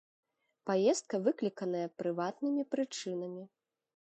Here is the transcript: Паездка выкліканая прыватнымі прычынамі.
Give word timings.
Паездка 0.69 1.15
выкліканая 1.27 1.83
прыватнымі 2.01 2.63
прычынамі. 2.73 3.43